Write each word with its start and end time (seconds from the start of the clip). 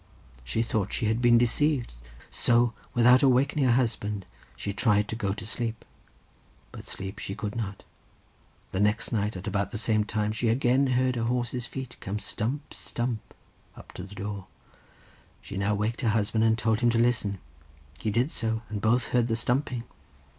She 0.43 0.63
thought 0.63 0.91
she 0.93 1.05
had 1.05 1.21
been 1.21 1.37
deceived, 1.37 1.93
so, 2.31 2.73
without 2.95 3.21
awakening 3.21 3.65
her 3.65 3.73
husband, 3.73 4.25
she 4.55 4.73
tried 4.73 5.07
to 5.09 5.15
go 5.15 5.31
to 5.31 5.45
sleep, 5.45 5.85
but 6.71 6.85
sleep 6.85 7.19
she 7.19 7.35
could 7.35 7.55
not. 7.55 7.83
The 8.71 8.79
next 8.79 9.11
night, 9.11 9.35
at 9.37 9.45
about 9.45 9.69
the 9.69 9.77
same 9.77 10.03
time, 10.03 10.31
she 10.31 10.49
again 10.49 10.87
heard 10.87 11.17
a 11.17 11.25
horse's 11.25 11.67
feet 11.67 11.97
coming 11.99 12.19
stump, 12.19 12.73
stump, 12.73 13.19
up 13.77 13.91
to 13.91 14.01
the 14.01 14.15
door. 14.15 14.47
She 15.39 15.55
now 15.55 15.75
waked 15.75 16.01
her 16.01 16.09
husband 16.09 16.45
and 16.45 16.57
told 16.57 16.79
him 16.79 16.89
to 16.89 16.97
listen. 16.97 17.37
He 17.99 18.09
did 18.09 18.31
so, 18.31 18.63
and 18.69 18.81
both 18.81 19.09
heard 19.09 19.27
the 19.27 19.35
stumping. 19.35 19.83